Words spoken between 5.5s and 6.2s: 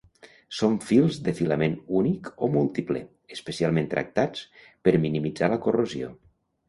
la corrosió.